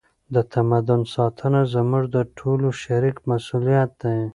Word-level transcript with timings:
د 0.33 0.35
تمدن 0.53 1.01
ساتنه 1.15 1.61
زموږ 1.73 2.03
د 2.15 2.17
ټولو 2.37 2.67
شریک 2.83 3.15
مسؤلیت 3.31 3.91
دی. 4.01 4.21